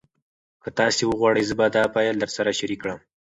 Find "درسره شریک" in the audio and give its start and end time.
2.19-2.79